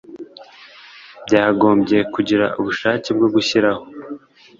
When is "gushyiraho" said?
3.35-3.83